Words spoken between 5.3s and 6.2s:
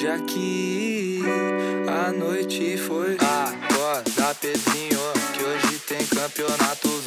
que hoje tem